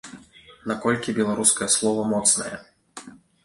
Наколькі 0.71 1.15
беларускае 1.21 1.69
слова 1.77 2.09
моцнае? 2.15 2.53